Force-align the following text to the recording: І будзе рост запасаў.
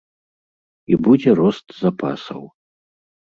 І 0.93 0.97
будзе 1.07 1.29
рост 1.39 1.65
запасаў. 1.83 2.41